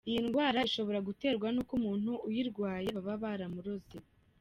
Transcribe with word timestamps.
Iyi 0.09 0.19
ndwara 0.25 0.59
ishobora 0.67 0.99
guterwa 1.07 1.47
n’uko 1.51 1.71
umuntu 1.79 2.11
uyirwaye 2.27 2.87
baba 2.95 3.13
baramuroze. 3.23 3.97